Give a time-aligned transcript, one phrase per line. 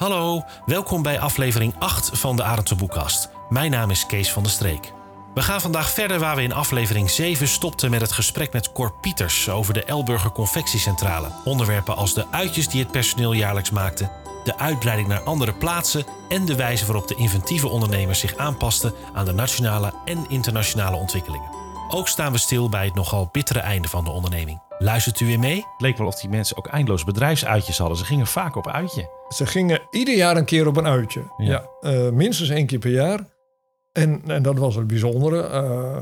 [0.00, 3.30] Hallo, welkom bij aflevering 8 van de Arendse Boekkast.
[3.48, 4.92] Mijn naam is Kees van der Streek.
[5.34, 8.92] We gaan vandaag verder waar we in aflevering 7 stopten met het gesprek met Cor
[9.00, 11.28] Pieters over de Elburger Confectiecentrale.
[11.44, 14.10] Onderwerpen als de uitjes die het personeel jaarlijks maakte,
[14.44, 19.24] de uitbreiding naar andere plaatsen en de wijze waarop de inventieve ondernemers zich aanpasten aan
[19.24, 21.50] de nationale en internationale ontwikkelingen.
[21.88, 24.69] Ook staan we stil bij het nogal bittere einde van de onderneming.
[24.82, 25.56] Luistert u weer mee?
[25.56, 27.96] Het leek wel of die mensen ook eindeloos bedrijfsuitjes hadden.
[27.96, 29.08] Ze gingen vaak op uitje.
[29.28, 31.22] Ze gingen ieder jaar een keer op een uitje.
[31.36, 31.64] Ja.
[31.80, 33.20] eh, minstens één keer per jaar.
[33.92, 35.48] En, en dat was het bijzondere.
[35.50, 35.96] Uh,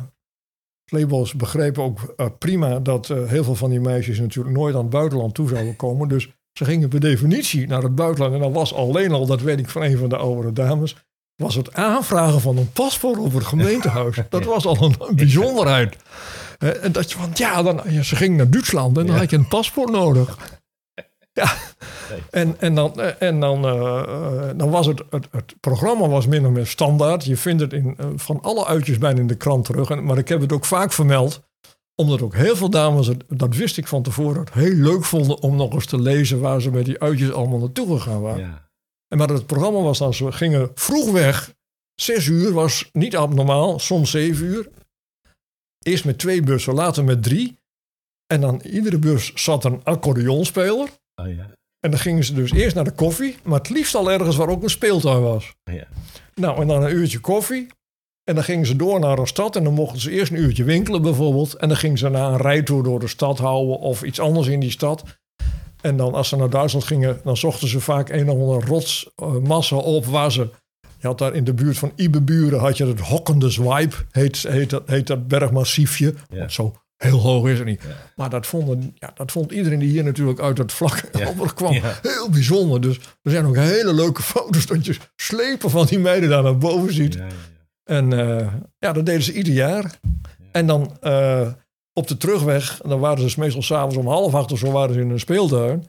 [0.91, 4.81] Labels begrepen ook eh, prima dat eh, heel veel van die meisjes natuurlijk nooit aan
[4.81, 6.09] het buitenland toe zouden komen.
[6.09, 8.35] Dus ze gingen per definitie naar het buitenland.
[8.35, 10.97] En dat was alleen al, dat weet ik van een van de oudere dames,
[11.37, 14.17] was het aanvragen van een paspoort op het gemeentehuis.
[14.29, 15.97] Dat was al een, een bijzonderheid.
[16.59, 19.31] Eh, en dat je van, ja, dan, ja, ze ging naar Duitsland en dan had
[19.31, 20.57] je een paspoort nodig.
[21.33, 21.55] Ja,
[22.31, 26.47] en, en, dan, eh, en dan, eh, dan was het, het, het programma was min
[26.47, 27.25] of meer standaard.
[27.25, 29.91] Je vindt het in, van alle uitjes bijna in de krant terug.
[29.91, 31.43] En, maar ik heb het ook vaak vermeld,
[31.95, 35.43] omdat ook heel veel dames, het, dat wist ik van tevoren, het heel leuk vonden
[35.43, 38.41] om nog eens te lezen waar ze met die uitjes allemaal naartoe gegaan waren.
[38.41, 38.69] Ja.
[39.09, 41.55] En maar het programma was dan, ze gingen vroeg weg.
[41.95, 44.69] Zes uur was niet abnormaal, soms zeven uur.
[45.79, 47.59] Eerst met twee bussen, later met drie.
[48.27, 50.89] En dan iedere bus zat een accordeonspeler.
[51.15, 51.47] Oh ja.
[51.81, 54.49] En dan gingen ze dus eerst naar de koffie, maar het liefst al ergens waar
[54.49, 55.53] ook een speeltuin was.
[55.65, 55.87] Oh ja.
[56.35, 57.67] Nou, en dan een uurtje koffie.
[58.25, 60.65] En dan gingen ze door naar een stad en dan mochten ze eerst een uurtje
[60.65, 61.55] winkelen bijvoorbeeld.
[61.55, 64.61] En dan gingen ze na een rijtour door de stad houden of iets anders in
[64.61, 65.05] die stad.
[65.81, 69.77] En dan als ze naar Duitsland gingen, dan zochten ze vaak een of andere rotsmassa
[69.77, 70.51] op waar ze...
[70.99, 74.71] Je had daar in de buurt van Ibeburen had je het Hokkende Zwijp, heet, heet,
[74.71, 76.15] dat, heet dat bergmassiefje.
[76.29, 76.49] Ja.
[76.49, 77.83] Zo heel hoog is het niet.
[78.17, 81.33] Maar dat, vonden, ja, dat vond iedereen die hier natuurlijk uit het vlak Ja.
[81.55, 81.73] kwam
[82.03, 82.81] heel bijzonder.
[82.81, 86.59] Dus er zijn ook hele leuke foto's dat je slepen van die meiden daar naar
[86.59, 87.19] boven ziet.
[87.85, 90.01] En eh, ja, dat deden ze ieder jaar.
[90.53, 91.49] En dan eh,
[91.93, 95.01] op de terugweg, dan waren ze meestal s'avonds om half acht of zo waren ze
[95.01, 95.85] in een speeltuin.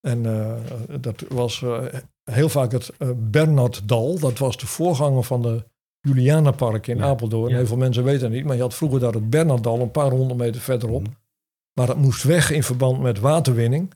[0.00, 0.54] En eh,
[1.00, 1.78] dat was eh,
[2.24, 4.18] heel vaak het eh Bernarddal.
[4.18, 5.64] Dat was de voorganger van de
[6.00, 7.50] Julianapark in Ja, Apeldoorn.
[7.50, 7.56] ja.
[7.56, 10.10] Heel veel mensen weten het niet, maar je had vroeger daar het Bernarddal een paar
[10.10, 11.06] honderd meter verderop.
[11.74, 13.92] Maar dat moest weg in verband met waterwinning.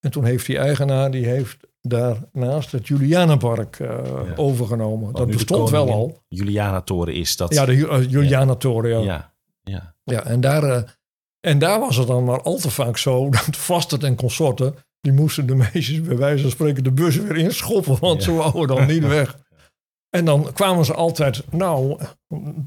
[0.00, 3.98] En toen heeft die eigenaar, die heeft daarnaast het Julianapark eh,
[4.36, 5.12] overgenomen.
[5.12, 6.22] Dat bestond wel al.
[6.28, 7.54] Juliana-toren is dat.
[7.54, 8.98] Ja, de Ju- Juliana-toren, ja.
[9.00, 9.32] ja.
[9.62, 9.94] ja.
[10.04, 10.24] ja.
[10.24, 10.98] en, daar,
[11.40, 15.12] en daar was het dan maar al te vaak zo dat Vastert en consorten, die
[15.12, 18.86] moesten de meisjes bij wijze van spreken de bus weer inschoppen, want ze wouden dan
[18.86, 19.38] niet weg.
[20.10, 22.00] En dan kwamen ze altijd, nou,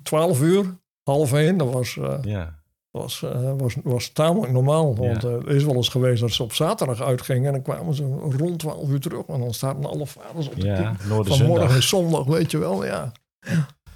[0.04, 2.60] 12 uur, half één, dat was, eh, ja.
[2.92, 4.96] was, eh, was, was tamelijk normaal.
[4.96, 5.28] Want Ja.
[5.30, 8.04] eh, er is wel eens geweest dat ze op zaterdag uitgingen en dan kwamen ze
[8.38, 9.26] rond 12 uur terug.
[9.26, 10.96] En dan staan alle vaders op de Ja.
[10.98, 13.12] Vanmorgen is zondag, weet je wel, ja.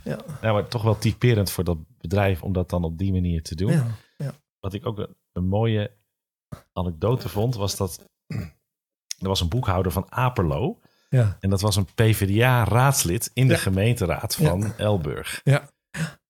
[0.04, 3.44] Ja, Ja, maar toch wel typerend voor dat bedrijf om dat dan op die manier
[3.44, 3.72] te doen.
[4.18, 4.32] ja.
[4.60, 5.92] Wat ik ook een, een mooie
[6.74, 8.06] anekdote vond, was dat
[9.20, 10.80] er was een boekhouder van Aperlo.
[11.10, 11.38] ja.
[11.40, 13.60] En dat was een PvdA-raadslid in de Ja.
[13.60, 14.74] gemeenteraad van Ja.
[14.78, 15.42] Elburg.
[15.44, 15.70] Ja.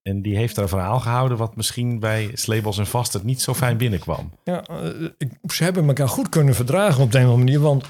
[0.01, 3.53] En die heeft daar een verhaal gehouden wat misschien bij Slebels en Vastert niet zo
[3.53, 4.31] fijn binnenkwam.
[4.43, 5.09] Ja, eh,
[5.51, 7.59] ze hebben elkaar goed kunnen verdragen op de een manier.
[7.59, 7.83] Want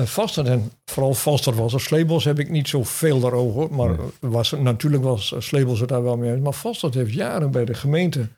[0.00, 1.80] uh, Vaster en vooral Vaster was er.
[1.80, 3.74] Slebels heb ik niet zoveel daarover.
[3.74, 3.98] Maar Nee.
[4.20, 6.42] eh, was, natuurlijk was uh, Slebels het daar wel mee eens.
[6.42, 8.28] Maar Vaster heeft jaren bij de gemeente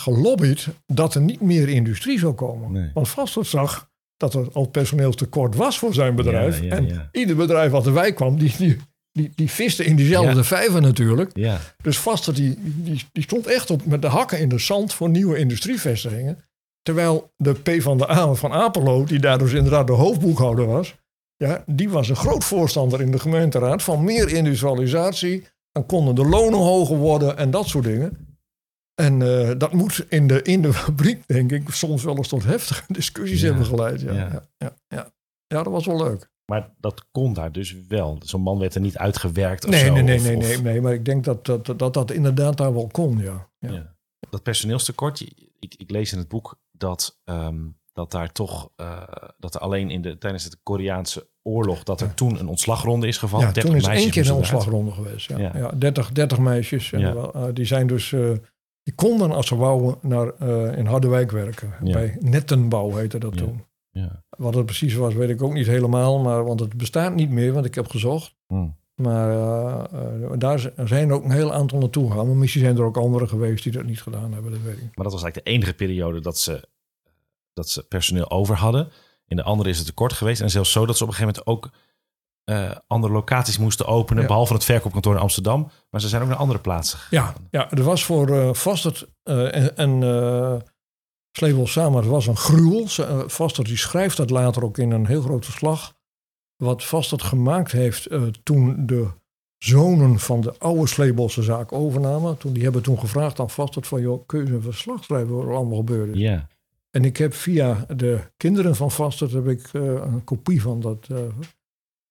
[0.00, 2.72] gelobbyd dat er niet meer industrie zou komen.
[2.72, 2.90] Nee.
[2.94, 3.87] Want Vaster zag
[4.18, 6.60] dat er al personeelstekort was voor zijn bedrijf.
[6.60, 7.08] Ja, ja, en ja.
[7.12, 8.76] ieder bedrijf wat erbij kwam, die, die,
[9.12, 11.30] die, die viste in diezelfde vijver natuurlijk.
[11.34, 14.94] Ja, Dus Vaster die, die, die stond echt op met de hakken in de zand
[14.94, 16.38] voor nieuwe industrievestigingen.
[16.82, 20.94] Terwijl de P van de A van Apello, die daar dus inderdaad de hoofdboekhouder was,
[21.36, 25.46] ja, die was een groot voorstander in de gemeenteraad van meer industrialisatie.
[25.72, 28.27] Dan konden de lonen hoger worden en dat soort dingen.
[28.98, 32.44] En eh, dat moet in de, in de fabriek, denk ik, soms wel eens tot
[32.44, 33.46] heftige discussies Ja.
[33.46, 34.00] hebben geleid.
[34.00, 34.12] Ja,
[34.58, 34.76] Ja.
[34.88, 35.12] ja.
[35.46, 36.30] Ja, dat was wel leuk.
[36.44, 38.18] maar dat kon daar dus wel.
[38.24, 39.92] Zo'n man werd er niet uitgewerkt of Nee, zo.
[39.92, 42.74] nee, nee, of- nee, nee, nee, maar ik denk dat dat, dat, dat inderdaad daar
[42.74, 43.48] wel kon, ja.
[43.58, 43.96] ja.
[44.30, 45.20] Dat personeelstekort,
[45.58, 47.56] ik, ik lees in het boek dat, ehm,
[47.92, 49.02] dat daar toch, eh,
[49.38, 53.18] dat er alleen in de, tijdens de Koreaanse oorlog, dat er toen een ontslagronde is
[53.18, 53.46] gevallen.
[53.46, 55.28] Ja, 30 toen is één keer een ontslagronde geweest.
[55.28, 55.38] Ja.
[55.38, 55.50] Ja.
[55.54, 55.70] Ja.
[55.70, 56.92] 30, 30 meisjes.
[56.92, 58.14] En eh, die zijn dus,
[58.88, 61.74] die konden als ze wouden naar, eh, in Harderwijk werken.
[61.82, 61.92] Ja.
[61.92, 63.40] Bij Nettenbouw heette dat Ja.
[63.40, 63.64] toen.
[63.90, 64.22] Ja.
[64.28, 66.18] Wat het precies was, weet ik ook niet helemaal.
[66.18, 68.34] Maar, want het bestaat niet meer, want ik heb gezocht.
[68.46, 68.68] Hm.
[68.94, 72.26] Maar eh, eh, daar zijn ook een heel aantal naartoe gegaan.
[72.26, 74.50] Maar misschien zijn er ook anderen geweest die dat niet gedaan hebben.
[74.50, 74.80] Dat weet ik.
[74.94, 76.68] Maar dat was eigenlijk de enige periode dat ze,
[77.52, 78.88] dat ze personeel over hadden.
[79.26, 80.40] In de andere is het tekort geweest.
[80.40, 81.72] En zelfs zo dat ze op een gegeven moment ook
[82.48, 84.22] eh, andere locaties moesten openen.
[84.22, 84.28] Ja.
[84.28, 85.70] Behalve het verkoopkantoor in Amsterdam.
[85.90, 87.34] Maar ze zijn ook naar andere plaatsen gegaan.
[87.50, 90.56] Ja, ja er was voor eh Vastert eh, en, en eh,
[91.32, 92.86] Sleebel samen, het was een gruwel.
[93.26, 95.96] Vastert die schrijft dat later ook in een heel groot verslag.
[96.56, 99.08] Wat Vastert gemaakt heeft eh, toen de
[99.58, 102.38] zonen van de oude Sleebelse zaak overnamen.
[102.38, 105.44] Toen, die hebben toen gevraagd aan Vastert van, joh, kun je een verslag schrijven wat
[105.44, 106.18] er allemaal gebeurde?
[106.18, 106.48] Ja,
[106.90, 111.06] En ik heb via de kinderen van Vastert heb ik eh, een kopie van dat
[111.08, 111.16] eh,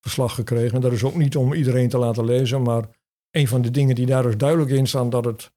[0.07, 0.75] verslag gekregen.
[0.75, 2.85] En dat is ook niet om iedereen te laten lezen, maar
[3.31, 5.51] een van de dingen die daar dus duidelijk in staan, dat het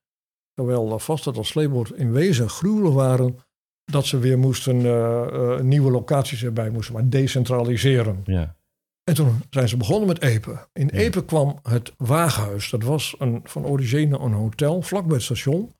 [0.54, 3.36] zowel Vastert als Sleebord in wezen gruwelen waren,
[3.84, 8.20] dat ze weer moesten eh, eh, nieuwe locaties erbij moesten, maar decentraliseren.
[8.24, 8.58] ja.
[9.04, 10.68] En toen zijn ze begonnen met Epe.
[10.72, 10.98] In Ja.
[10.98, 12.70] Epe kwam het Waaghuis.
[12.70, 15.72] Dat was een, van origine een hotel vlak bij het station.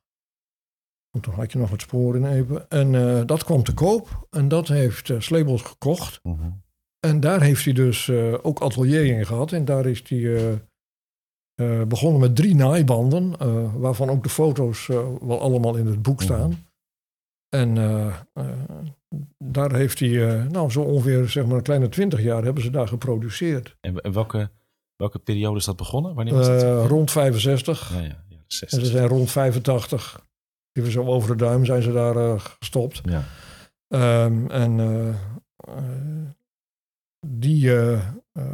[1.11, 2.66] Want toen had je nog het spoor in Epe.
[2.69, 4.26] En eh, dat kwam te koop.
[4.31, 6.20] En dat heeft uh, gekocht.
[6.23, 6.50] Mhm.
[7.00, 9.52] En daar heeft hij dus eh, ook atelier in gehad.
[9.52, 10.52] En daar is hij eh,
[11.55, 13.35] eh, begonnen met drie naaibanden.
[13.81, 14.87] waarvan ook de foto's
[15.20, 16.67] wel allemaal in het boek staan.
[17.49, 17.75] En
[19.38, 22.88] daar heeft hij, nou zo ongeveer zeg maar een kleine twintig jaar hebben ze daar
[22.88, 23.76] geproduceerd.
[23.81, 24.50] En, en welke,
[24.97, 26.14] welke periode is dat begonnen?
[26.14, 26.87] Wanneer was dat?
[26.87, 27.93] Rond 65.
[27.93, 28.81] Ja, ja, ja, En 60.
[28.81, 30.26] ze zijn rond 85.
[30.73, 33.00] Even zo over de duim zijn ze daar gestopt.
[33.05, 33.25] Ja.
[33.88, 34.79] Ehm, en
[37.26, 38.44] die, eh, eh,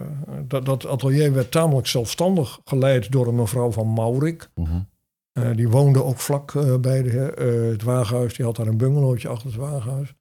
[0.47, 4.51] dat, dat atelier werd tamelijk zelfstandig geleid door een mevrouw van Maurik.
[4.55, 4.81] Mhm.
[5.33, 7.11] Eh, die woonde ook vlak bij de,
[7.73, 8.35] het wagenhuis.
[8.35, 10.15] Die had daar een bungalowtje achter het wagenhuis.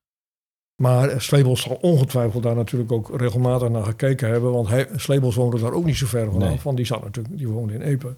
[0.81, 4.51] Maar Slebels zal ongetwijfeld daar natuurlijk ook regelmatig naar gekeken hebben.
[4.51, 6.49] Want hij, Slebels woonde daar ook niet zo ver vanaf.
[6.49, 6.59] Nee.
[6.63, 8.15] Want die, zat natuurlijk, die woonde in Epe.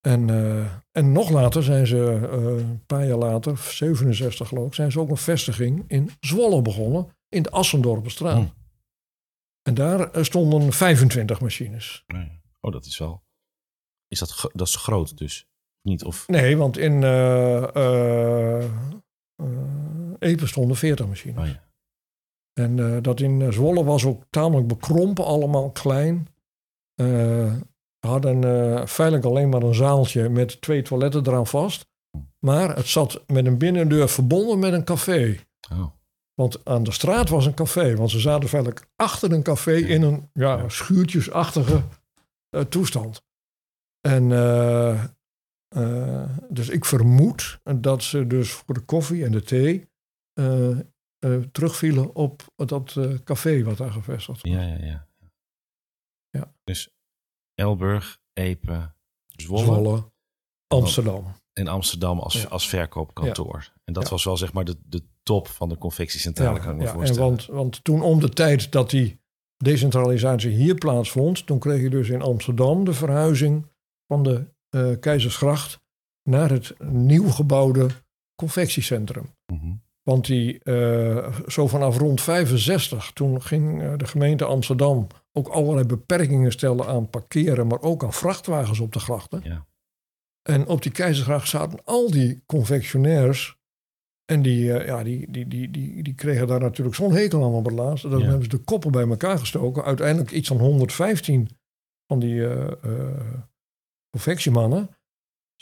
[0.00, 0.30] En,
[0.92, 1.96] en nog later zijn ze,
[2.30, 7.08] een paar jaar later, 67 geloof ik, zijn ze ook een vestiging in Zwolle begonnen.
[7.28, 8.52] In de Assendorpenstraat.
[9.68, 9.74] Hm.
[9.74, 12.04] En daar eh, stonden 25 machines.
[12.60, 13.22] Oh, dat is wel...
[14.08, 15.48] Is dat, dat is groot dus?
[15.82, 16.04] Niet?
[16.04, 16.28] Of...
[16.28, 18.64] Nee, want in eh eh,
[19.36, 19.44] eh,
[20.18, 21.38] Epe stonden 40 machines.
[21.38, 21.66] Oh, ja.
[22.52, 26.28] En dat in Zwolle was ook tamelijk bekrompen, allemaal klein.
[26.94, 27.58] We
[27.98, 31.86] hadden feitelijk alleen maar een zaaltje met twee toiletten eraan vast.
[32.38, 35.38] Maar het zat met een binnendeur verbonden met een café.
[35.72, 35.97] Oh.
[36.38, 37.96] Want aan de straat was een café.
[37.96, 41.82] Want ze zaten feitelijk achter een café in een ja, schuurtjesachtige
[42.50, 43.22] eh, toestand.
[44.00, 45.04] En eh,
[45.68, 49.88] eh, dus ik vermoed dat ze dus voor de koffie en de thee
[51.52, 54.52] terugvielen op dat café wat daar gevestigd was.
[54.52, 55.08] Ja, ja, ja.
[56.30, 56.54] Ja.
[56.64, 56.90] Dus
[57.54, 58.92] Elburg, Epe,
[59.26, 60.10] Zwolle, Zwolle,
[60.66, 61.34] Amsterdam.
[61.58, 62.48] En Amsterdam als, Ja.
[62.48, 63.72] als verkoopkantoor.
[63.84, 64.10] En dat Ja.
[64.10, 66.94] was wel zeg maar de, de top van de confectiecentrale, kan ik me ja, en
[66.94, 67.22] voorstellen.
[67.28, 69.20] want, want toen om de tijd dat die
[69.56, 73.66] decentralisatie hier plaatsvond, toen kreeg je dus in Amsterdam de verhuizing
[74.06, 75.80] van de eh, Keizersgracht
[76.22, 77.88] naar het nieuw gebouwde
[78.42, 79.34] confectiecentrum.
[79.52, 79.72] Mhm.
[80.02, 85.86] Want die, eh, zo vanaf rond 65, toen ging eh, de gemeente Amsterdam ook allerlei
[85.86, 89.40] beperkingen stellen aan parkeren, maar ook aan vrachtwagens op de grachten.
[89.44, 89.66] Ja.
[90.48, 93.56] En op die Keizersgracht zaten al die confectionairs.
[94.24, 97.52] En die, eh, ja, die, die, die, die, die kregen daar natuurlijk zo'n hekel aan
[97.52, 98.08] op het laatste.
[98.08, 98.24] Dat Ja.
[98.26, 99.84] hebben ze de koppen bij elkaar gestoken.
[99.84, 101.48] Uiteindelijk iets van 115
[102.06, 102.68] van die eh,
[104.10, 104.90] confectiemannen.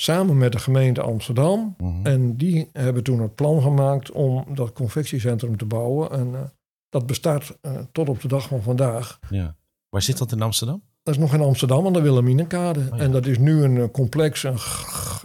[0.01, 1.75] Samen met de gemeente Amsterdam.
[1.79, 2.07] Mhm.
[2.07, 6.11] En die hebben toen het plan gemaakt om dat confectiecentrum te bouwen.
[6.11, 6.53] En
[6.89, 7.59] dat bestaat
[7.93, 9.19] tot op de dag van vandaag.
[9.31, 9.57] ja.
[9.89, 10.83] Waar zit dat in Amsterdam?
[11.07, 12.81] Dat is nog in Amsterdam aan de Wilhelminekade.
[12.91, 12.97] ja.
[12.97, 14.59] En dat is nu een eh, complex, een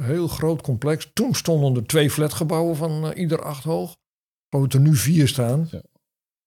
[0.04, 1.10] heel groot complex.
[1.14, 3.98] Toen stonden er twee flatgebouwen van eh, ieder acht hoog.
[4.50, 5.68] Er nu vier staan.
[5.72, 5.82] Ja.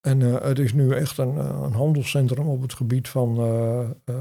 [0.00, 3.38] En eh, het is nu echt een, een handelscentrum op het gebied van
[4.04, 4.16] eh,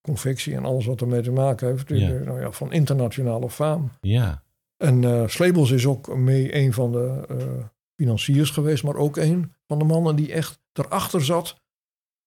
[0.00, 1.88] confectie en alles wat ermee te maken heeft.
[1.88, 2.08] Ja.
[2.08, 3.90] Nou ja, van internationale faam.
[4.00, 4.42] Ja.
[4.76, 7.24] En Slebels is ook mee een van de
[7.96, 11.56] financiers geweest, maar ook een van de mannen die echt erachter zat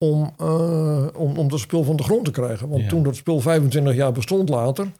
[0.04, 2.70] om, eh, om, om dat spul van de grond te krijgen.
[2.70, 2.88] Want Ja.
[2.90, 4.92] toen dat spul 25 jaar bestond later,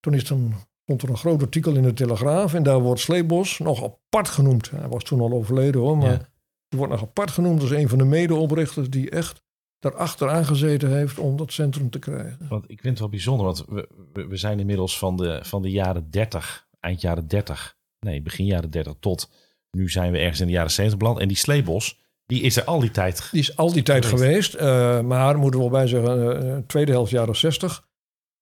[0.00, 3.58] toen is een, stond er een groot artikel in de Telegraaf en daar wordt Sleebos
[3.58, 4.70] nog apart genoemd.
[4.70, 6.28] Hij was toen al overleden hoor, maar Ja.
[6.68, 9.42] die wordt nog apart genoemd als een van de medeoprichters die echt
[9.78, 12.46] daarachter aangezeten heeft om dat centrum te krijgen.
[12.48, 15.62] Want ik vind het wel bijzonder, want we, we, we zijn inmiddels van de, van
[15.62, 19.30] de jaren 30, eind jaren 30, nee, begin jaren 30 tot
[19.70, 21.18] nu zijn we ergens in de jaren 70 beland.
[21.18, 22.00] En die sleebos,
[22.32, 23.28] die is er al die tijd.
[23.30, 24.50] Die is al die tijd Geweest.
[24.50, 24.54] geweest.
[24.54, 27.82] eh, maar moeten we wel bij zeggen, eh, tweede helft jaren 60.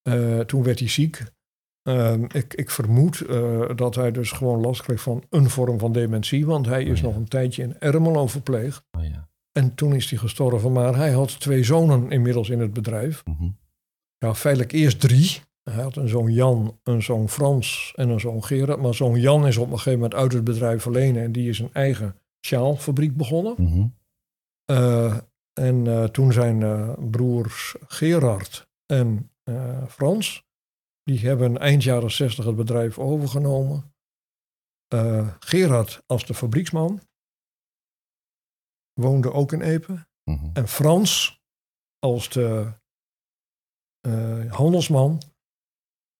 [0.03, 1.25] eh, toen werd hij ziek.
[1.83, 5.93] Ehm, ik, ik vermoed eh, dat hij dus gewoon last kreeg van een vorm van
[5.93, 6.47] dementie.
[6.47, 7.03] Want hij is Oh ja.
[7.03, 8.83] nog een tijdje in Ermelo verpleegd.
[8.99, 9.29] Oh, ja.
[9.53, 13.23] En toen is hij gestorven, maar hij had twee zonen inmiddels in het bedrijf.
[13.25, 13.49] Mhm.
[14.19, 15.41] Ja, feitelijk eerst drie.
[15.63, 18.81] Hij had een zoon Jan, een zoon Frans en een zoon Gerard.
[18.81, 21.59] Maar zoon Jan is op een gegeven moment uit het bedrijf verlenen en die is
[21.59, 23.55] een eigen sjaalfabriek begonnen.
[23.59, 23.87] Mhm.
[24.65, 25.19] Eh,
[25.53, 29.29] en eh, toen zijn eh, broers Gerard en
[29.89, 30.49] Frans,
[31.03, 33.95] die hebben eind jaren 60 het bedrijf overgenomen.
[35.39, 37.01] Gerard als de fabrieksman
[39.01, 40.07] woonde ook in Epe.
[40.25, 40.51] Mhm.
[40.53, 41.41] En Frans
[41.99, 42.73] als de
[44.49, 45.23] handelsman.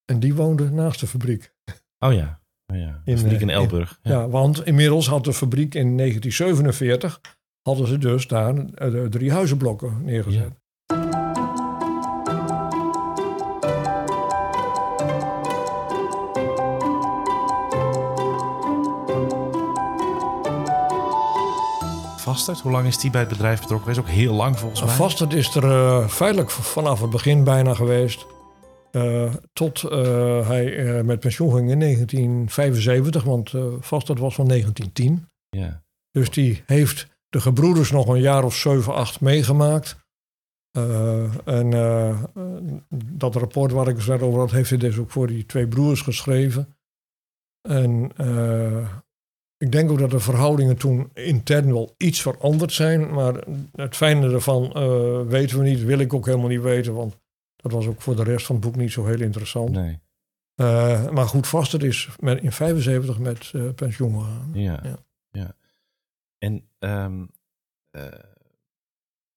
[0.05, 1.55] En die woonde naast de fabriek.
[1.99, 2.40] Oh ja.
[2.73, 3.01] Ja.
[3.05, 3.99] In, In, fabriek in eh, Elburg.
[4.01, 4.11] Ja.
[4.11, 4.29] Ja.
[4.29, 7.21] want inmiddels had de fabriek in 1947...
[7.61, 10.59] hadden ze dus daar eh, drie huizenblokken neergezet.
[22.21, 24.09] Vastert, hoe lang is die bij het bedrijf betrokken geweest?
[24.09, 24.93] Ook heel lang volgens mij.
[24.95, 28.25] Vastert is er eh, feitelijk vanaf het begin bijna geweest.
[28.91, 34.47] Eh, tot eh, hij eh, met pensioen ging in 1975, want eh Vastert was van
[34.47, 35.27] 1910.
[35.49, 35.83] Ja.
[36.11, 39.99] Dus die heeft de gebroeders nog een jaar of 7, 8 meegemaakt.
[41.45, 41.69] En
[43.05, 45.67] dat rapport waar ik het net over had, heeft hij dus ook voor die twee
[45.67, 46.75] broers geschreven.
[47.69, 48.11] En
[49.57, 53.13] ik denk ook dat de verhoudingen toen intern wel iets veranderd zijn.
[53.13, 53.43] Maar
[53.75, 54.73] het fijne ervan
[55.27, 56.93] weten we niet, wil ik ook helemaal niet weten.
[56.93, 57.17] Want
[57.61, 59.71] dat was ook voor de rest van het boek niet zo heel interessant.
[59.71, 59.99] Nee.
[60.55, 64.49] Eh, maar goed, vast het is met, in 75 met eh, pensioen gegaan.
[64.53, 64.79] Ja.
[64.83, 64.97] Ja.
[65.31, 65.55] ja.
[66.37, 67.25] En ehm,
[67.89, 68.05] eh,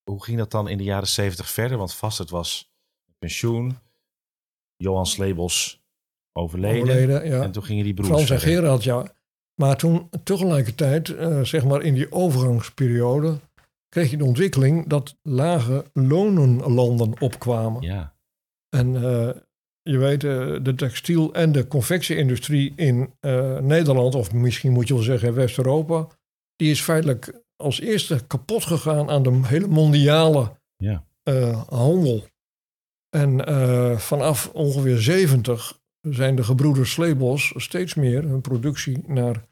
[0.02, 1.78] hoe ging dat dan in de jaren zeventig verder?
[1.78, 2.72] Want Vastert was
[3.18, 3.78] pensioen.
[4.76, 5.82] Johan Slebels
[6.32, 6.82] overleden.
[6.82, 7.42] Overleden, ja.
[7.42, 8.40] En toen gingen die broers Frans en.
[8.40, 9.12] Gerard, ja.
[9.54, 13.38] Maar toen tegelijkertijd, zeg maar in die overgangsperiode,
[13.88, 17.82] kreeg je de ontwikkeling dat lage lonenlanden opkwamen.
[17.82, 18.13] Ja.
[18.74, 19.28] En eh,
[19.82, 24.94] je weet, eh, de textiel- en de confectieindustrie in eh, Nederland, of misschien moet je
[24.94, 26.06] wel zeggen West-Europa,
[26.56, 31.04] die is feitelijk als eerste kapot gegaan aan de hele mondiale Ja.
[31.68, 32.24] handel.
[33.16, 33.40] En
[34.00, 39.44] vanaf ongeveer 70 zijn de gebroeders Sleebos steeds meer hun productie naar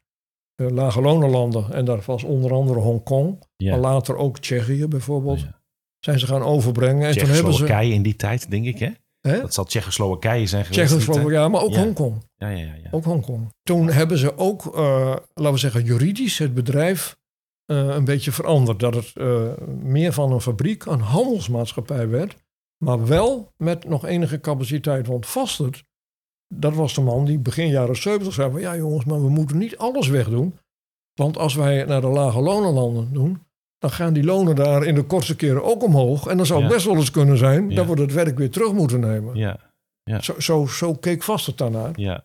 [0.55, 1.73] eh, lage lonenlanden.
[1.73, 3.71] En daar was onder andere Hongkong, Ja.
[3.71, 5.61] maar later ook Tsjechië bijvoorbeeld, Ja.
[5.99, 7.09] zijn ze gaan overbrengen.
[7.09, 7.67] En toen hebben ze...
[7.85, 8.91] In die tijd, denk ik, hè?
[9.23, 9.41] Hè?
[9.41, 10.88] Dat zal Tsjechoslowakije zijn geweest.
[10.88, 11.83] Tsjechoslowakije, ja, maar ook Ja.
[11.83, 12.23] Hongkong.
[12.37, 12.75] Ja, ja, ja.
[12.75, 12.88] ja.
[12.91, 13.52] Ook Hongkong.
[13.62, 17.17] Toen hebben ze ook, eh, laten we zeggen, juridisch het bedrijf
[17.64, 18.81] eh, een beetje veranderd.
[18.81, 22.37] Dat het eh, meer van een fabriek, een handelsmaatschappij werd.
[22.85, 25.07] Maar wel met nog enige capaciteit.
[25.07, 25.85] Want Vastert,
[26.55, 28.61] dat was de man die begin jaren 70 zei van...
[28.61, 30.59] ja jongens, maar we moeten niet alles wegdoen.
[31.14, 33.43] Want als wij naar de lage lonenlanden doen...
[33.83, 36.27] dan gaan die lonen daar in de kortste keren ook omhoog.
[36.27, 36.75] En dan zou het Ja.
[36.77, 37.71] best wel eens kunnen zijn...
[37.71, 37.77] Ja.
[37.77, 39.35] dat we het werk weer terug moeten nemen.
[39.37, 41.91] Ja, Zo, zo, zo keek Vastert daarnaar.
[41.95, 42.25] ja.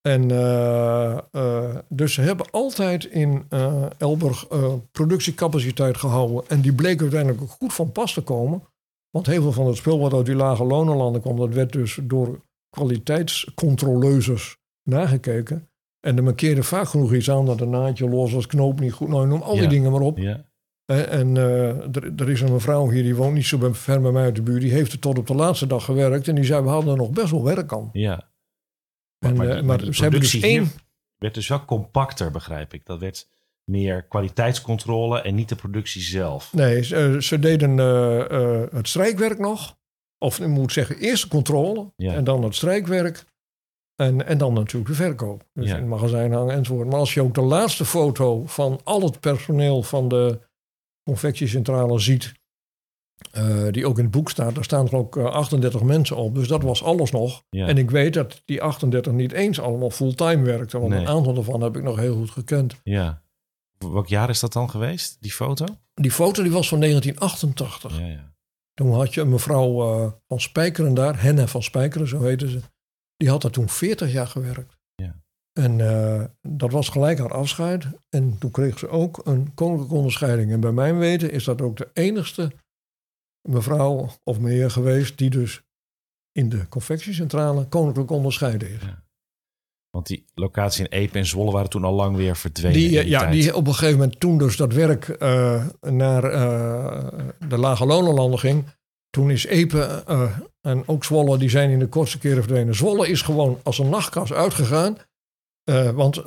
[0.00, 4.46] En eh, eh, dus ze hebben altijd in eh, Elburg
[4.92, 6.42] productiecapaciteit gehouden.
[6.48, 8.62] En die bleek uiteindelijk ook goed van pas te komen.
[9.10, 11.98] Want heel veel van het spul wat uit die lage lonenlanden kwam, dat werd dus
[12.02, 12.40] door
[12.70, 15.68] kwaliteitscontroleuses nagekeken.
[16.00, 19.08] En er markeerde vaak genoeg iets aan dat een naadje los was, knoop niet goed.
[19.08, 19.68] Nou, noem al die Ja.
[19.68, 20.18] dingen maar op.
[20.88, 24.10] Eh, En eh, er, er is een mevrouw hier, die woont niet zo ver bij
[24.12, 24.60] mij uit de buurt.
[24.60, 26.28] Die heeft er tot op de laatste dag gewerkt.
[26.28, 27.88] En die zei, we hadden er nog best wel werk aan.
[27.92, 28.30] ja.
[29.18, 30.70] En, maar eh, die- maar die ze hebben dus één...
[31.16, 32.86] werd dus wel compacter, begrijp ik.
[32.86, 33.28] Dat werd
[33.64, 36.52] meer kwaliteitscontrole en niet de productie zelf.
[36.52, 38.30] Nee, ze, eh, ze deden eh,
[38.62, 39.76] eh, het strijkwerk nog.
[40.18, 42.14] Of ik moet zeggen, eerst de controle Ja.
[42.14, 43.24] en dan het strijkwerk.
[43.94, 45.44] En, en dan natuurlijk de verkoop.
[45.54, 45.74] Dus Ja.
[45.74, 46.88] in het magazijn hangen enzovoort.
[46.88, 50.40] Maar als je ook de laatste foto van al het personeel van de
[51.12, 52.32] confectiecentrale ziet.
[53.32, 54.54] eh, die ook in het boek staat.
[54.54, 56.34] Daar staan er ook eh, 38 mensen op.
[56.34, 57.42] Dus dat was alles nog.
[57.50, 57.66] Ja.
[57.66, 60.80] En ik weet dat die 38 niet eens allemaal fulltime werkten.
[60.80, 61.00] Want Nee.
[61.02, 62.74] een aantal daarvan heb ik nog heel goed gekend.
[62.82, 63.22] Ja.
[63.78, 65.64] Welk jaar is dat dan geweest, die foto?
[65.94, 67.98] Die foto die was van 1988.
[67.98, 68.32] Ja, ja.
[68.74, 72.60] Toen had je een mevrouw eh, van Spijkeren daar, Henne van Spijkeren, zo heette ze.
[73.16, 74.76] Die had daar toen 40 jaar gewerkt.
[75.58, 77.86] En eh, dat was gelijk haar afscheid.
[78.08, 80.52] En toen kreeg ze ook een koninklijke onderscheiding.
[80.52, 82.52] En bij mijn weten is dat ook de enigste
[83.48, 85.62] mevrouw of meneer geweest die dus
[86.32, 88.80] in de confectiecentrale koninklijk onderscheiden is.
[89.90, 92.78] Want die locatie in Epe en Zwolle waren toen al lang weer verdwenen.
[92.78, 93.32] Die, in eh, die ja, tijd.
[93.32, 96.22] die op een gegeven moment toen dus dat werk eh, naar
[97.48, 98.64] de lage lonenlanden ging.
[99.10, 100.04] Toen is Epe
[100.60, 102.74] en ook Zwolle, die zijn in de kortste keren verdwenen.
[102.74, 104.96] Zwolle is gewoon als een nachtkas uitgegaan.
[105.68, 106.22] Eh, want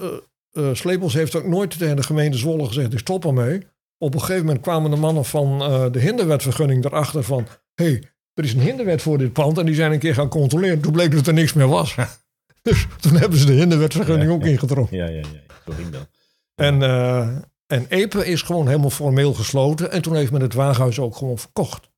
[0.52, 3.68] eh, Slepels heeft ook nooit tegen de gemeente Zwolle gezegd, ik stop ermee.
[3.98, 7.48] Op een gegeven moment kwamen de mannen van uh, de hinderwetvergunning erachter van...
[7.74, 9.58] hé, hey, er is een hinderwet voor dit pand.
[9.58, 10.82] En die zijn een keer gaan controleren.
[10.82, 11.96] Toen bleek dat er niks meer was.
[12.62, 14.98] dus toen hebben ze de hinderwetvergunning ook ingetrokken.
[14.98, 15.56] Ja, ja, ja.
[15.66, 16.10] Zo ging dat.
[16.56, 17.28] En, uh,
[17.68, 19.92] en Epe is gewoon helemaal formeel gesloten.
[19.92, 21.90] En toen heeft men het waaghuis ook gewoon verkocht.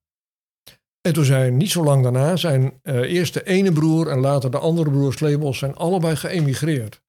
[1.01, 4.51] En toen zijn niet zo lang daarna zijn uh, eerst de ene broer en later
[4.51, 7.02] de andere broer Slebels zijn allebei geëmigreerd.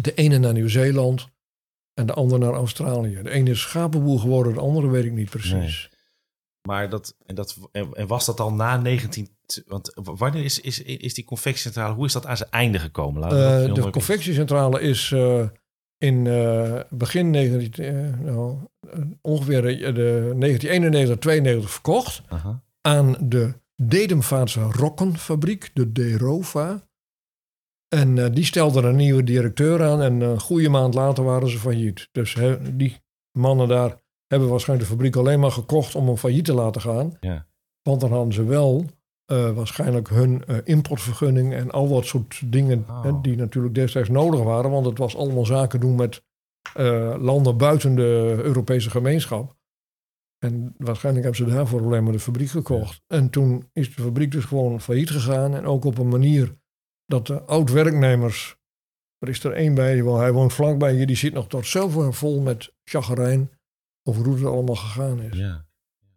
[0.00, 1.28] De ene naar Nieuw-Zeeland
[1.94, 3.22] en de andere naar Australië.
[3.22, 5.88] De ene is schapenboer geworden, de andere weet ik niet precies.
[5.90, 5.98] Nee.
[6.62, 9.28] Maar dat, en, dat, en was dat al na 19...
[9.66, 13.22] Want wanneer is, is, is die confectiecentrale, hoe is dat aan zijn einde gekomen?
[13.22, 15.48] Uh, de confectiecentrale is uh,
[15.98, 18.58] in uh, begin 19, nou,
[19.20, 22.22] ongeveer de, de 1991, 92 verkocht.
[22.80, 26.88] Aan de Dedemvaartse Rokkenfabriek, de Derova.
[27.96, 31.58] En uh, die stelde een nieuwe directeur aan en een goede maand later waren ze
[31.58, 32.08] failliet.
[32.12, 32.96] Dus he, die
[33.38, 37.16] mannen daar hebben waarschijnlijk de fabriek alleen maar gekocht om hem failliet te laten gaan.
[37.20, 37.46] Ja.
[37.82, 38.84] Want dan hadden ze wel
[39.32, 43.22] uh, waarschijnlijk hun uh, importvergunning en al dat soort dingen Oh.
[43.22, 44.70] die natuurlijk destijds nodig waren.
[44.70, 46.22] Want het was allemaal zaken doen met
[46.78, 49.56] uh, landen buiten de Europese gemeenschap.
[50.38, 53.02] En waarschijnlijk hebben ze daarvoor alleen maar de fabriek gekocht.
[53.06, 55.54] En toen is de fabriek dus gewoon failliet gegaan.
[55.54, 56.58] En ook op een manier
[57.10, 58.58] dat de oud-werknemers...
[59.18, 61.06] Er is er één bij, hij woont vlakbij hier.
[61.06, 63.50] Die zit nog tot zoveel vol met chagrijn
[64.08, 65.36] over hoe het allemaal gegaan is.
[65.36, 65.66] Ja.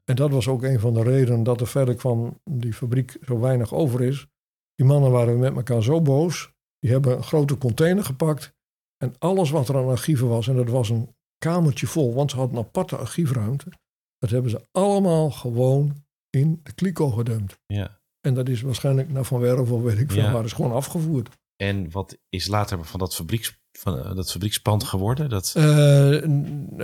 [0.06, 3.40] En dat was ook een van de redenen dat er verder kwam die fabriek zo
[3.40, 4.28] weinig over is.
[4.76, 6.52] Die mannen waren met elkaar zo boos.
[6.80, 8.54] Die hebben een grote container gepakt.
[8.98, 12.38] En alles wat er aan archieven was, en dat was een kamertje vol, want ze
[12.38, 13.72] hadden een aparte archiefruimte.
[14.18, 17.60] Dat hebben ze allemaal gewoon in de kliko gedumpt.
[17.66, 18.02] Ja.
[18.24, 20.32] En dat is waarschijnlijk naar Van Werf of weet ik veel, Ja.
[20.32, 21.30] maar is gewoon afgevoerd.
[21.56, 25.30] En wat is later van dat, fabrieks, van, eh, dat fabriekspand geworden?
[25.30, 26.24] Dat, Eh,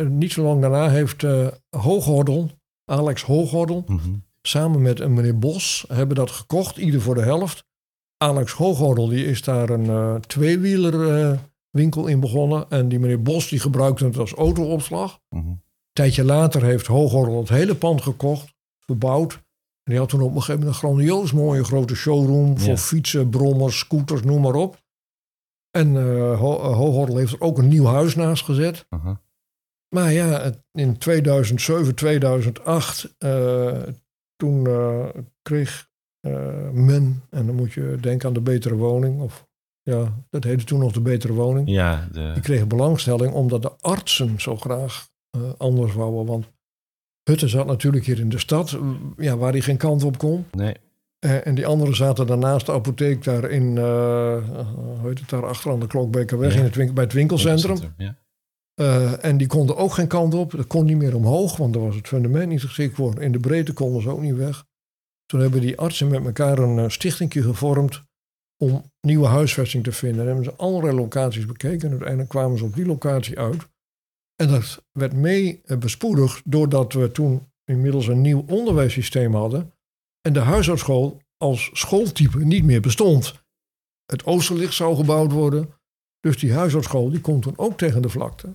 [0.08, 1.22] niet zo lang daarna heeft
[1.70, 2.50] Hooghordel,
[2.86, 4.10] Alex Hooghordel, Mhm.
[4.42, 7.64] samen met een meneer Bos hebben dat gekocht, ieder voor de helft.
[8.18, 12.66] Alex Hooghordel die is daar een eh tweewieler winkel in begonnen.
[12.70, 15.20] En die meneer Bos die gebruikte het als autoopslag.
[15.30, 15.48] Mhm.
[15.48, 15.62] Een
[15.94, 19.40] tijdje later heeft Hooghordel het hele pand gekocht, verbouwd.
[19.90, 22.78] En die had toen op een gegeven moment een grandioos mooie grote showroom voor Ja.
[22.78, 24.82] fietsen, brommers, scooters, noem maar op.
[25.72, 25.96] En
[26.36, 28.86] Hooghordel heeft er ook een nieuw huis naast gezet.
[29.96, 33.78] Maar ja, in 2007, 2008, eh,
[34.36, 34.64] toen
[35.42, 35.90] kreeg
[36.72, 39.48] men, en dan moet je denken aan de betere woning, of
[39.82, 41.70] ja, dat heette toen nog de betere woning.
[41.70, 45.10] Ja, de, Die kregen belangstelling omdat de artsen zo graag
[45.58, 46.26] anders wouden.
[46.26, 46.46] Want
[47.24, 48.78] Hutte zat natuurlijk hier in de stad,
[49.18, 50.46] ja, waar hij geen kant op kon.
[50.52, 50.76] nee.
[51.20, 55.46] Eh, en die anderen zaten daarnaast de apotheek daar in, eh, hoe heet het daar,
[55.46, 56.58] achter aan de Klokbekerweg, Ja.
[56.60, 57.78] in het winkel, bij het winkelcentrum.
[57.98, 58.16] Ja.
[58.74, 60.52] Eh, en die konden ook geen kant op.
[60.52, 63.22] Dat kon niet meer omhoog, want daar was het fundament niet geschikt voor.
[63.22, 64.66] In de breedte konden ze ook niet weg.
[65.26, 68.02] Toen hebben die artsen met elkaar een uh, stichtingje gevormd
[68.58, 70.20] om nieuwe huisvesting te vinden.
[70.22, 71.82] En hebben ze allerlei locaties bekeken.
[71.84, 73.68] En uiteindelijk kwamen ze op die locatie uit.
[74.42, 79.74] En dat werd mee uh, bespoedigd doordat we toen inmiddels een nieuw onderwijssysteem hadden.
[80.22, 83.44] En de huisartsschool als schooltype niet meer bestond.
[84.06, 85.74] Het Oosterlicht zou gebouwd worden.
[86.20, 88.54] Dus die huisartsschool die komt toen ook tegen de vlakte.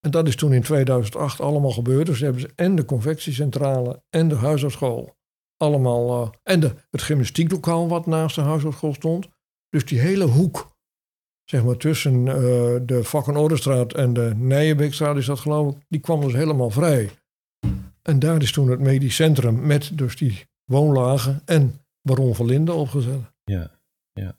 [0.00, 2.06] En dat is toen in 2008 allemaal gebeurd.
[2.06, 5.16] Dus hebben ze en de confectiecentrale en de huisartsschool
[5.56, 6.22] allemaal...
[6.22, 9.28] Uh, en de, het gymnastieklokaal wat naast de huisartsschool stond.
[9.68, 10.76] Dus die hele hoek,
[11.50, 12.34] zeg maar tussen uh,
[12.82, 15.82] de Vak- en de Nijenbeekstraat is dat geloof ik...
[15.88, 17.10] die kwam dus helemaal vrij.
[18.02, 22.74] En daar is toen het medisch centrum met dus die woonlagen en Baron van Linden
[22.74, 23.20] opgezet.
[23.44, 23.70] Ja,
[24.12, 24.36] ja.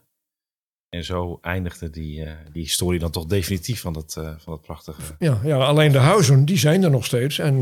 [0.90, 4.62] En zo eindigde die, uh, die historie dan toch definitief van dat, uh, van dat
[4.62, 5.02] prachtige...
[5.20, 7.62] Ja, ja, alleen de huizen, die zijn er nog steeds en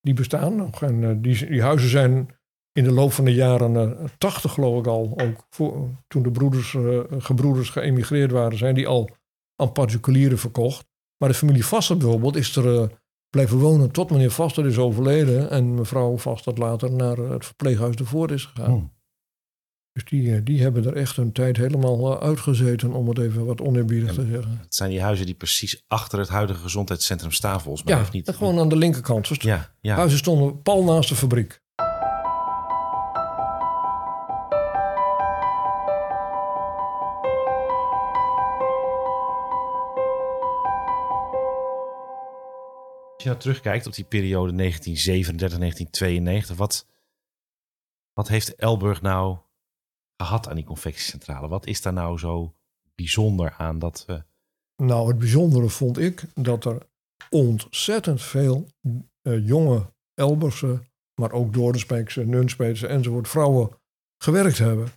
[0.00, 0.82] die bestaan nog.
[0.82, 2.37] En die, die huizen zijn
[2.78, 6.76] in de loop van de jaren 80 geloof ik al, ook voor, toen de broeders,
[7.18, 9.10] gebroeders geëmigreerd waren, zijn die al
[9.56, 10.86] aan particulieren verkocht.
[11.16, 12.90] Maar de familie Vaster bijvoorbeeld is er
[13.30, 18.04] blijven wonen tot meneer Vaster is overleden en mevrouw Vaster later naar het verpleeghuis de
[18.04, 18.72] Voort is gegaan.
[18.72, 18.84] Oh.
[19.92, 24.14] Dus die, die hebben er echt een tijd helemaal uitgezeten, om het even wat oneerbiedig
[24.14, 24.58] te zeggen.
[24.62, 27.94] Het zijn die huizen die precies achter het huidige gezondheidscentrum staan, volgens mij.
[27.94, 28.28] Ja, of niet?
[28.28, 29.28] gewoon aan de linkerkant.
[29.28, 29.94] Dus ja, ja.
[29.94, 31.60] Huizen stonden pal naast de fabriek.
[43.18, 46.86] Als je nou terugkijkt op die periode 1937, 1992, wat,
[48.12, 49.38] wat heeft Elburg nou
[50.16, 51.48] gehad aan die confectiecentrale?
[51.48, 52.54] Wat is daar nou zo
[52.94, 54.22] bijzonder aan dat we...
[54.82, 56.86] Nou, het bijzondere vond ik dat er
[57.30, 58.66] ontzettend veel
[59.22, 60.78] eh, jonge Elberse,
[61.20, 63.70] maar ook Doordenspekse, Nunspeetse enzovoort vrouwen
[64.22, 64.88] gewerkt hebben.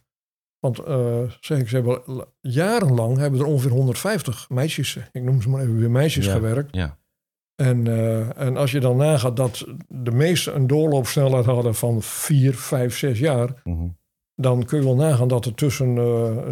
[0.60, 5.50] Want uh, zeg ik, ze hebben jarenlang hebben er ongeveer 150 meisjes, ik noem ze
[5.50, 6.76] maar even weer meisjes, Ja, gewerkt.
[6.76, 7.00] Ja,
[7.62, 12.54] En, eh, en als je dan nagaat dat de meesten een doorloopsnelheid hadden van 4,
[12.54, 13.88] 5, 6 jaar, mhm.
[14.36, 16.04] dan kun je wel nagaan dat er tussen eh,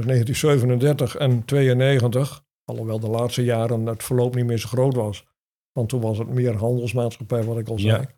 [0.05, 5.25] 1937 en 92, alhoewel de laatste jaren het verloop niet meer zo groot was,
[5.71, 8.01] want toen was het meer handelsmaatschappij, wat ik al zei.
[8.01, 8.09] Ja.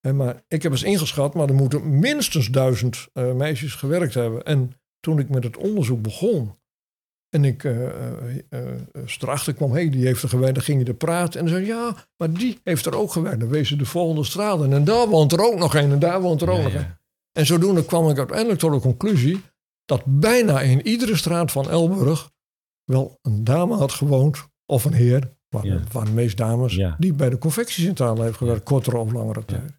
[0.00, 4.42] En maar ik heb eens ingeschat, maar er moeten minstens duizend eh, meisjes gewerkt hebben.
[4.42, 6.58] En toen ik met het onderzoek begon
[7.30, 8.80] en ik eh eh, eh,
[9.20, 11.66] erachter kwam, hé, die heeft er gewerkt, dan ging je er praten en dan zei
[11.66, 13.40] ja, maar die heeft er ook gewerkt.
[13.40, 15.98] Dan wees ze de volgende straat in en daar woont er ook nog een en
[15.98, 16.78] daar woont er ook Ja, nog ja.
[16.78, 16.98] een.
[17.32, 19.40] En zodoende kwam ik uiteindelijk tot de conclusie
[19.84, 22.30] dat bijna in iedere straat van Elburg
[22.84, 25.80] wel een dame had gewoond of een heer, maar Ja.
[25.92, 26.96] waren de meest dames, Ja.
[26.98, 29.72] die bij de confectiecentrale heeft gewerkt, kortere of langere tijd.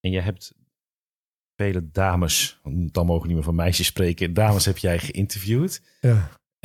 [0.00, 0.54] En je hebt
[1.56, 5.82] vele dames, dan mogen we niet meer van meisjes spreken, dames heb jij geïnterviewd.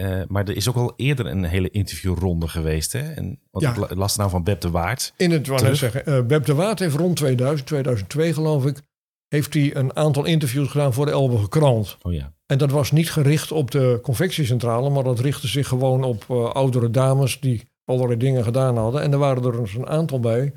[0.02, 2.94] Eh, maar er is ook al eerder een hele interviewronde geweest.
[2.94, 3.12] Hè?
[3.14, 3.72] En, want Ja.
[3.72, 5.14] ik la- las nou van Beb de Waard.
[5.18, 8.82] In het, wou zeggen, eh Beb de Waard heeft rond 2000, 2002 geloof ik,
[9.28, 11.98] heeft hij een aantal interviews gedaan voor de Elburger Krant.
[12.02, 16.04] Oh ja, En dat was niet gericht op de confectiecentrale, maar dat richtte zich gewoon
[16.04, 19.02] op eh, oudere dames die allerlei dingen gedaan hadden.
[19.02, 20.54] En er waren er dus een aantal bij,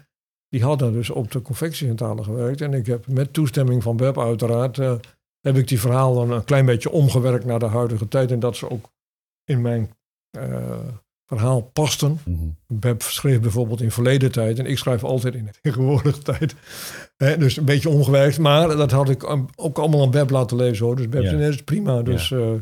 [0.49, 2.61] die hadden dus op de confectiecentrale gewerkt.
[2.61, 4.77] En ik heb met toestemming van Beb uiteraard,
[5.41, 8.31] heb ik die verhaal dan een klein beetje omgewerkt naar de huidige tijd.
[8.31, 8.93] En dat ze ook
[9.45, 9.95] in mijn
[10.31, 10.79] eh,
[11.27, 12.19] verhaal pasten.
[12.67, 16.55] Beb schreef bijvoorbeeld in verleden tijd en ik schrijf altijd in tegenwoordige tijd.
[17.17, 20.97] Dus een beetje ongewerkt, maar dat had ik ook allemaal aan Beb laten lezen hoor.
[20.97, 21.33] Dus Beb Ja.
[21.33, 22.03] nee, is prima.
[22.03, 22.53] Dus eh,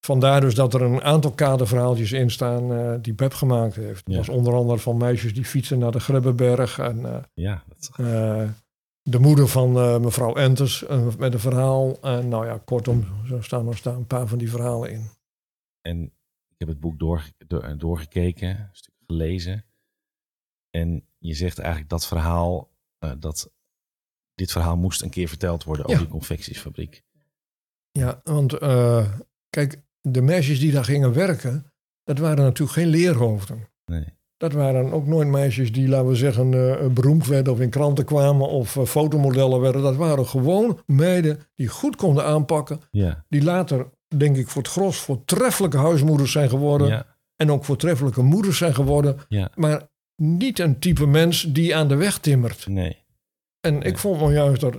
[0.00, 4.06] vandaar dus dat er een aantal kaderverhaaltjes in staan eh, die Beb gemaakt heeft.
[4.06, 7.90] Dat was onder andere van meisjes die fietsen naar de Grebbeberg en ja dat,
[9.02, 10.84] de moeder van mevrouw Enters
[11.18, 11.96] met een verhaal.
[12.02, 15.10] En nou ja, kortom, zo staan er staan een paar van die verhalen in.
[15.88, 16.02] En
[16.48, 19.64] ik heb het boek door, door, doorgekeken, een stuk gelezen.
[20.70, 23.50] En je zegt eigenlijk dat verhaal, eh, dat
[24.34, 26.02] dit verhaal moest een keer verteld worden over Ja.
[26.04, 27.02] die confectiesfabriek.
[27.90, 29.12] Ja, want eh,
[29.50, 31.72] kijk, de meisjes die daar gingen werken,
[32.04, 33.68] dat waren natuurlijk geen leerhoofden.
[33.84, 34.16] Nee.
[34.36, 38.04] Dat waren ook nooit meisjes die, laten we zeggen, eh, beroemd werden of in kranten
[38.04, 39.82] kwamen of eh, fotomodellen werden.
[39.82, 42.80] Dat waren gewoon meiden die goed konden aanpakken.
[42.90, 46.88] Ja, Die later, denk ik, voor het gros voortreffelijke huismoeders zijn geworden.
[46.88, 49.16] ja, En ook voortreffelijke moeders zijn geworden.
[49.28, 49.88] ja, Maar
[50.22, 52.66] niet een type mens die aan de weg timmert.
[52.66, 53.06] nee.
[53.60, 53.82] En Nee.
[53.82, 54.74] ik vond nou juist dat,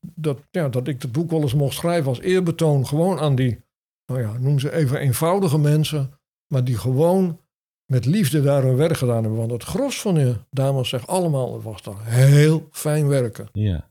[0.00, 2.86] dat, ja, dat ik het boek wel eens mocht schrijven als eerbetoon.
[2.86, 3.64] Gewoon aan die,
[4.06, 6.10] nou ja, noem ze even eenvoudige mensen.
[6.52, 7.40] Maar die gewoon
[7.92, 9.36] met liefde daar hun werk gedaan hebben.
[9.38, 13.48] Want het gros van de dames zegt allemaal, het was daar heel fijn werken.
[13.52, 13.90] Ja,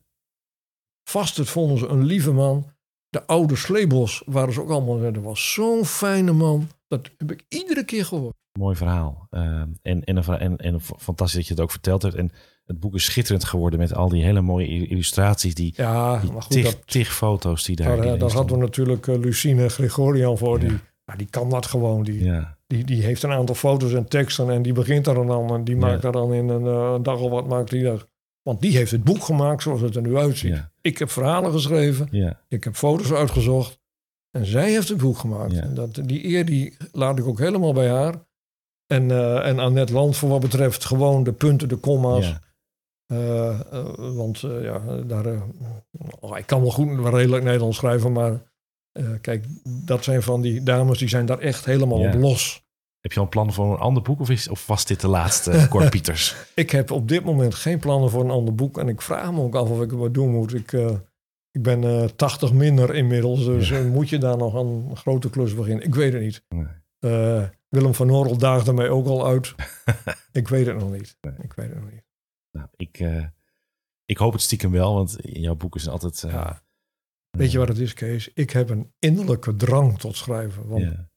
[1.10, 2.72] Vast het vonden ze een lieve man.
[3.12, 5.00] De oude Sleebos waren ze ook allemaal.
[5.00, 6.68] Dat was zo'n fijne man.
[6.88, 8.34] Dat heb ik iedere keer gehoord.
[8.60, 9.28] mooi verhaal.
[9.30, 12.16] Ehm, en, en, en, en fantastisch dat je het ook verteld hebt.
[12.16, 12.32] En
[12.66, 15.56] het boek is schitterend geworden met al die hele mooie illustraties.
[15.56, 18.58] Die, Ja, die maar goed, tig, dat, tig foto's die daar, daar, die daar hadden
[18.58, 20.62] we natuurlijk eh, Lucine Gregorian voor.
[20.62, 20.68] Ja.
[20.68, 20.80] Die,
[21.18, 22.04] die kan dat gewoon.
[22.04, 25.54] Die, Ja, Die, die heeft een aantal foto's en teksten en die begint daar dan
[25.54, 28.08] en die maakt daar dan in een, eh, een dag of wat maakt die dat.
[28.42, 30.56] Want die heeft het boek gemaakt zoals het er nu uitziet.
[30.56, 33.80] ja, Ik heb verhalen geschreven, ja, ik heb foto's uitgezocht
[34.32, 35.52] en zij heeft het boek gemaakt.
[35.52, 35.62] Ja.
[35.62, 38.26] En dat, die eer die laat ik ook helemaal bij haar.
[38.88, 42.36] En, eh en Annette Land voor wat betreft gewoon de punten, de comma's.
[43.06, 45.26] Eh, eh, want ja, daar,
[46.20, 48.52] oh, ik kan wel goed redelijk Nederlands schrijven, maar
[49.22, 52.64] kijk, dat zijn van die dames die zijn daar echt helemaal op los.
[53.02, 55.08] Heb je al een plan voor een ander boek of, is, of was dit de
[55.08, 56.36] laatste, Cor Pieters?
[56.56, 58.78] Ik heb op dit moment geen plannen voor een ander boek.
[58.78, 60.54] En ik vraag me ook af of ik wat doen moet.
[60.54, 60.96] Ik, eh,
[61.52, 63.46] ik ben eh 80 minder inmiddels.
[63.46, 63.78] Dus Ja.
[63.78, 65.86] eh, moet je daar nog aan een grote klus beginnen?
[65.86, 66.44] Ik weet het niet.
[66.50, 66.66] Nee.
[67.00, 69.56] Eh, Willem van Norrel daagde mij ook al uit.
[70.32, 71.18] ik weet het nog niet.
[71.42, 72.04] Ik weet het nog niet.
[72.52, 73.26] Nou, ik, eh,
[74.06, 76.24] ik hoop het stiekem wel, want jouw boeken zijn altijd...
[76.24, 76.64] eh, Ja.
[77.30, 78.32] Weet je wat het is, Kees?
[78.34, 80.68] Ik heb een innerlijke drang tot schrijven.
[80.68, 81.10] Want ja,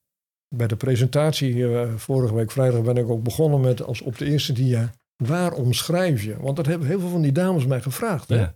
[0.55, 4.25] bij de presentatie eh, vorige week vrijdag ben ik ook begonnen met als op de
[4.25, 4.91] eerste dia.
[5.15, 6.37] Waarom schrijf je?
[6.39, 8.29] Want dat hebben heel veel van die dames mij gevraagd.
[8.29, 8.35] Hè?
[8.35, 8.55] ja.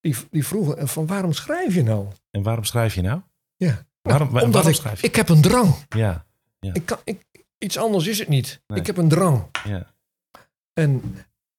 [0.00, 2.06] Die, die vroegen eh, van waarom schrijf je nou?
[2.30, 3.20] En waarom schrijf je nou?
[3.56, 3.86] Ja.
[4.02, 5.74] Waarom, wa- Omdat waarom ik, ik heb een drang.
[5.88, 6.26] Ja,
[6.60, 7.22] Ik kan, ik,
[7.58, 8.62] iets anders is het niet.
[8.66, 8.78] Nee.
[8.80, 9.42] Ik heb een drang.
[9.64, 9.94] ja,
[10.72, 11.02] En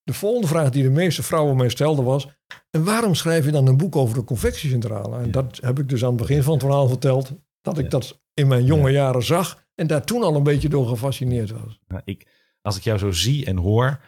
[0.03, 2.27] de volgende vraag die de meeste vrouwen mij stelden was...
[2.69, 5.17] en waarom schrijf je dan een boek over de confectiecentrale?
[5.17, 5.31] En Ja.
[5.31, 7.31] dat heb ik dus aan het begin van het verhaal verteld...
[7.61, 7.89] dat ik Ja.
[7.89, 8.95] dat in mijn jonge Ja.
[8.97, 9.63] jaren zag...
[9.75, 11.79] en daar toen al een beetje door gefascineerd was.
[11.87, 12.27] Nou, ik,
[12.61, 13.99] als ik jou zo zie en hoor,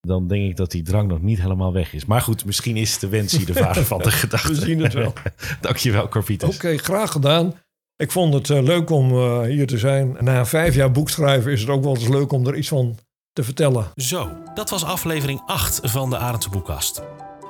[0.00, 2.04] dan denk ik dat die drang nog niet helemaal weg is.
[2.04, 4.48] Maar goed, misschien is de wens hier de vader van de gedachte.
[4.48, 5.12] We zien het wel.
[5.60, 6.56] Dankjewel, Corpieters.
[6.56, 7.54] Oké, graag gedaan.
[7.96, 10.16] Ik vond het uh, leuk om uh, hier te zijn.
[10.20, 12.96] Na vijf jaar boekschrijven is het ook wel eens leuk om er iets van
[13.32, 13.86] te vertellen.
[13.94, 17.02] Zo, dat was aflevering 8 van de Arendse Boekkast.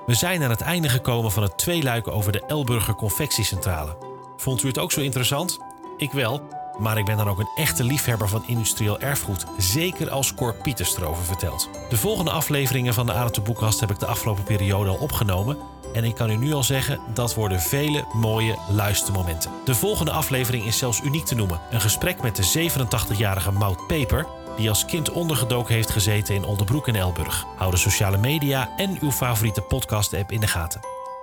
[0.07, 3.97] We zijn aan het einde gekomen van het tweeluik over de Elburger Confectiecentrale.
[4.37, 5.59] Vond u het ook zo interessant?
[5.97, 9.45] Ik wel, maar ik ben dan ook een echte liefhebber van industrieel erfgoed.
[9.59, 11.69] Zeker als Cor Pieters erover vertelt.
[11.89, 15.57] De volgende afleveringen van de Arendse Boekkast heb ik de afgelopen periode al opgenomen.
[15.93, 19.51] En ik kan u nu al zeggen, dat worden vele mooie luistermomenten.
[19.65, 21.61] De volgende aflevering is zelfs uniek te noemen.
[21.71, 24.27] Een gesprek met de 87-jarige Maud Peper
[24.57, 27.45] die als kind ondergedoken heeft gezeten in Oldenbroek en Elburg.
[27.57, 30.81] Hou de sociale media en uw favoriete podcast-app in de gaten.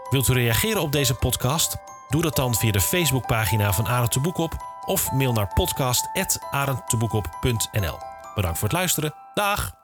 [0.10, 1.78] Wilt u reageren op deze podcast?
[2.12, 7.98] Doe dat dan via de Facebookpagina van Arend de Boekop of mail naar podcast.arendteboekop.nl.
[8.36, 9.14] Bedankt voor het luisteren.
[9.34, 9.81] Dag!